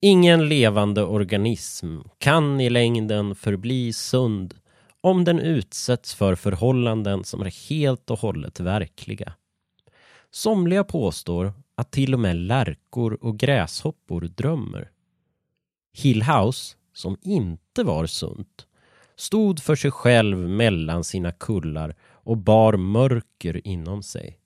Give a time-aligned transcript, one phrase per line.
[0.00, 4.54] Ingen levande organism kan i längden förbli sund
[5.00, 9.32] om den utsätts för förhållanden som är helt och hållet verkliga.
[10.30, 14.90] Somliga påstår att till och med lärkor och gräshoppor drömmer.
[15.92, 18.66] Hillhouse, som inte var sunt,
[19.16, 24.38] stod för sig själv mellan sina kullar och bar mörker inom sig.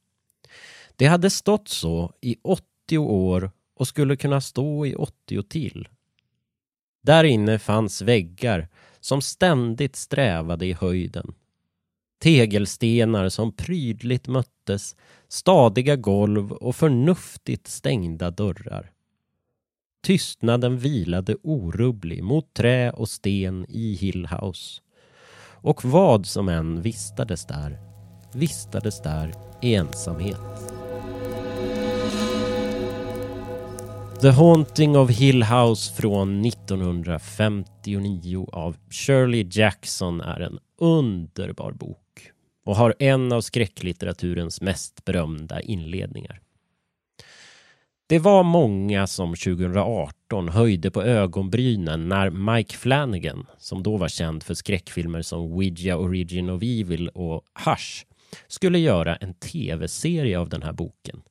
[0.97, 5.89] Det hade stått så i 80 år och skulle kunna stå i 80 till.
[7.03, 8.69] Där inne fanns väggar
[9.01, 11.35] som ständigt strävade i höjden.
[12.23, 14.97] Tegelstenar som prydligt möttes,
[15.29, 18.93] stadiga golv och förnuftigt stängda dörrar.
[20.03, 24.83] Tystnaden vilade orubblig mot trä och sten i Hill House.
[25.63, 27.79] Och vad som än vistades där,
[28.35, 30.72] vistades där i ensamhet.
[34.23, 42.31] The Haunting of Hill House från 1959 av Shirley Jackson är en underbar bok
[42.65, 46.41] och har en av skräcklitteraturens mest berömda inledningar.
[48.07, 54.43] Det var många som 2018 höjde på ögonbrynen när Mike Flanagan, som då var känd
[54.43, 58.05] för skräckfilmer som Ouija Origin of Evil och Hush,
[58.49, 61.23] skulle göra en tv-serie av den här boken.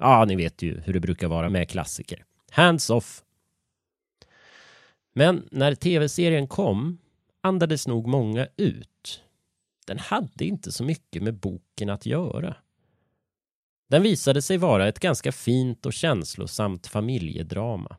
[0.00, 2.24] Ja, ni vet ju hur det brukar vara med klassiker.
[2.50, 3.22] Hands off!
[5.12, 6.98] Men när tv-serien kom
[7.40, 9.22] andades nog många ut.
[9.86, 12.56] Den hade inte så mycket med boken att göra.
[13.88, 17.96] Den visade sig vara ett ganska fint och känslosamt familjedrama.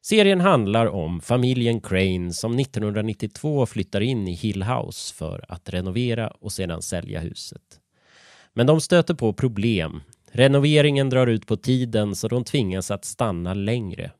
[0.00, 6.28] Serien handlar om familjen Crane som 1992 flyttar in i Hill House för att renovera
[6.28, 7.80] och sedan sälja huset.
[8.52, 13.54] Men de stöter på problem Renoveringen drar ut på tiden så de tvingas att stanna
[13.54, 14.12] längre.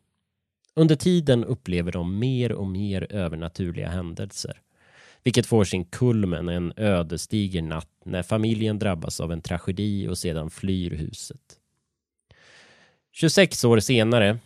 [0.75, 4.61] Under tiden upplever de mer och mer övernaturliga händelser.
[5.25, 10.51] Vilket får sin kulmen en ödesdiger natt när familjen drabbas av en tragedi och sedan
[10.51, 11.41] flyr huset.
[13.13, 14.39] 26 år senare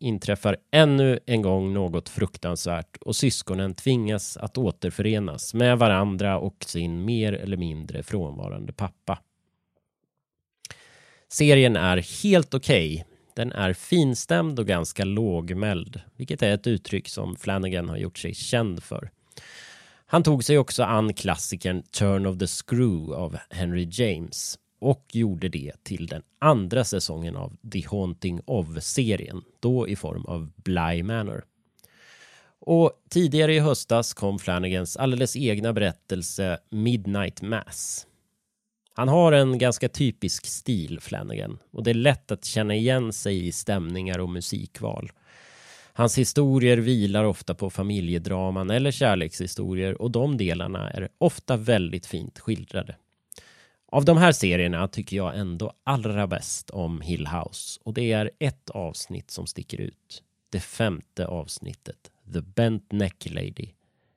[0.00, 7.04] inträffar ännu en gång något fruktansvärt och syskonen tvingas att återförenas med varandra och sin
[7.04, 9.18] mer eller mindre frånvarande pappa.
[11.28, 12.94] Serien är helt okej.
[12.94, 13.04] Okay.
[13.34, 18.34] Den är finstämd och ganska lågmäld, vilket är ett uttryck som Flanagan har gjort sig
[18.34, 19.10] känd för.
[20.06, 25.48] Han tog sig också an klassikern Turn of the Screw av Henry James och gjorde
[25.48, 31.44] det till den andra säsongen av The Haunting of-serien, då i form av Bly Manor.
[32.60, 38.07] Och tidigare i höstas kom Flanagans alldeles egna berättelse Midnight Mass
[38.98, 43.46] han har en ganska typisk stil, Flanagan, och det är lätt att känna igen sig
[43.46, 45.12] i stämningar och musikval.
[45.92, 52.38] Hans historier vilar ofta på familjedraman eller kärlekshistorier och de delarna är ofta väldigt fint
[52.38, 52.96] skildrade.
[53.86, 58.30] Av de här serierna tycker jag ändå allra bäst om Hill House och det är
[58.38, 60.22] ett avsnitt som sticker ut.
[60.50, 63.68] Det femte avsnittet, The Bent Neck Lady.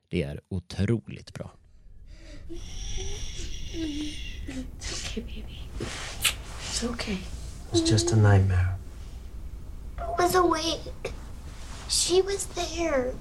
[0.08, 1.52] Det är otroligt bra.
[3.74, 4.31] Mm.
[4.46, 5.58] It's okay, baby.
[5.80, 7.12] It's okay.
[7.12, 8.76] It was just a nightmare.
[9.98, 11.12] I was awake.
[11.88, 13.12] She was there.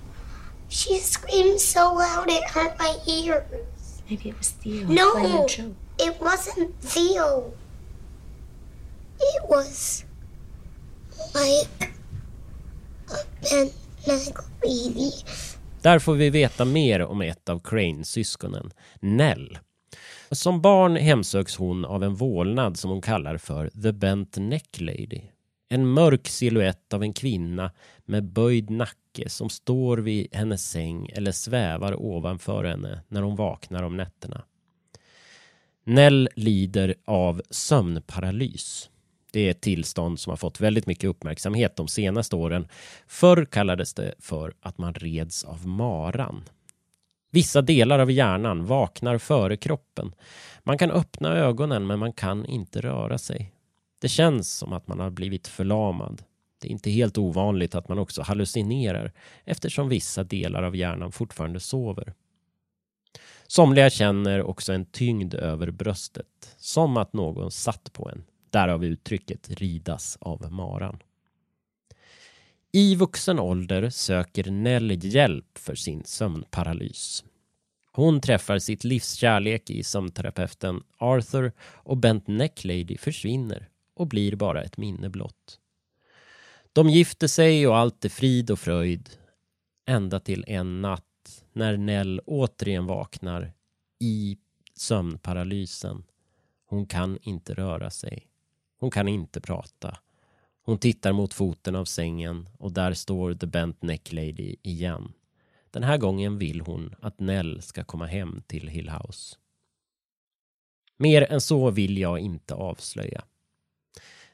[0.69, 4.01] She screamed so loud it hurt my ears.
[4.09, 4.87] Maybe it was Theo.
[4.87, 5.45] No,
[5.99, 7.53] it wasn't Theo.
[9.19, 10.05] It was
[11.35, 11.93] like
[13.09, 13.73] a bent
[14.07, 15.11] neck lady.
[15.81, 19.57] Där får vi veta mer om ett av Cranes syskonen, Nell.
[20.31, 25.21] Som barn hemsöks hon av en vålnad som hon kallar för The Bent Neck Lady.
[25.69, 27.71] En mörk siluett av en kvinna
[28.05, 33.83] med böjd nacke som står vid hennes säng eller svävar ovanför henne när hon vaknar
[33.83, 34.43] om nätterna.
[35.83, 38.89] Nell lider av sömnparalys.
[39.31, 42.67] Det är ett tillstånd som har fått väldigt mycket uppmärksamhet de senaste åren.
[43.07, 46.43] Förr kallades det för att man reds av maran.
[47.31, 50.15] Vissa delar av hjärnan vaknar före kroppen.
[50.63, 53.53] Man kan öppna ögonen men man kan inte röra sig.
[54.01, 56.23] Det känns som att man har blivit förlamad.
[56.61, 59.11] Det är inte helt ovanligt att man också hallucinerar
[59.45, 62.13] eftersom vissa delar av hjärnan fortfarande sover.
[63.47, 68.23] Somliga känner också en tyngd över bröstet, som att någon satt på en.
[68.49, 70.99] Därav uttrycket ridas av maran.
[72.73, 77.23] I vuxen ålder söker Nell hjälp för sin sömnparalys.
[77.91, 84.63] Hon träffar sitt livs kärlek i sömnterapeuten Arthur och Bent Necklady försvinner och blir bara
[84.63, 85.59] ett minne blott.
[86.73, 89.09] De gifter sig och allt är frid och fröjd.
[89.85, 93.53] Ända till en natt när Nell återigen vaknar
[93.99, 94.37] i
[94.75, 96.03] sömnparalysen.
[96.65, 98.27] Hon kan inte röra sig.
[98.79, 99.97] Hon kan inte prata.
[100.63, 105.13] Hon tittar mot foten av sängen och där står The Bent Neck Lady igen.
[105.71, 109.35] Den här gången vill hon att Nell ska komma hem till Hill House.
[110.97, 113.23] Mer än så vill jag inte avslöja.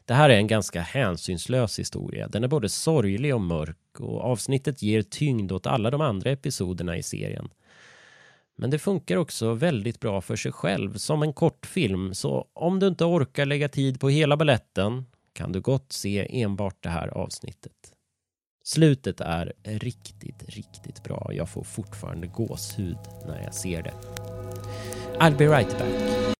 [0.06, 2.28] Det här är en ganska hänsynslös historia.
[2.28, 6.98] Den är både sorglig och mörk och avsnittet ger tyngd åt alla de andra episoderna
[6.98, 7.50] i serien.
[8.56, 12.88] Men det funkar också väldigt bra för sig själv som en kortfilm så om du
[12.88, 15.06] inte orkar lägga tid på hela balletten
[15.38, 17.94] kan du gott se enbart det här avsnittet.
[18.64, 21.30] Slutet är riktigt, riktigt bra.
[21.34, 22.98] Jag får fortfarande gåshud
[23.28, 23.94] när jag ser det.
[25.20, 26.37] I'll be right back.